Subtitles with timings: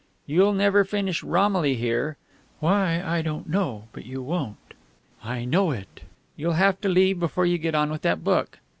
[0.25, 2.17] "You'll never finish Romilly here.
[2.59, 4.73] Why, I don't know, but you won't.
[5.23, 6.05] I know it.
[6.35, 8.57] You'll have to leave before you get on with that book."